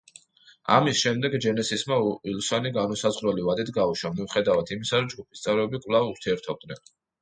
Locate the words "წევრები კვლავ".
5.49-6.15